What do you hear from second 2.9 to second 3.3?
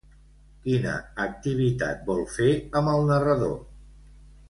el